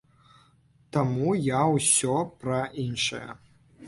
Таму 0.95 1.33
я 1.47 1.59
ўсё 1.73 2.15
пра 2.45 2.57
іншае. 2.85 3.23